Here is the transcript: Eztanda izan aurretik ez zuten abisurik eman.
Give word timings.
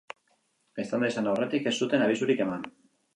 Eztanda 0.83 1.09
izan 1.13 1.29
aurretik 1.33 1.69
ez 1.73 1.73
zuten 1.83 2.07
abisurik 2.07 2.43
eman. 2.47 2.65